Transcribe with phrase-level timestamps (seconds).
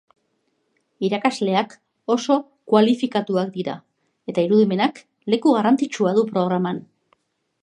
[1.09, 1.75] Irakasleak
[2.15, 2.39] oso
[2.73, 3.77] kualifikatuak dira
[4.33, 5.01] eta irudimenak
[5.35, 6.87] leku garrantzitsua du programan.